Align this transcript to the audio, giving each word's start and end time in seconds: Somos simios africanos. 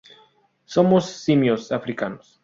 Somos 0.73 1.03
simios 1.25 1.71
africanos. 1.71 2.39